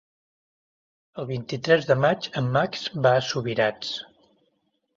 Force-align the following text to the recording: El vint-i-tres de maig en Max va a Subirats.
El 1.23 1.27
vint-i-tres 1.31 1.85
de 1.91 1.99
maig 2.07 2.31
en 2.43 2.49
Max 2.57 2.89
va 3.07 3.15
a 3.19 3.23
Subirats. 3.29 3.95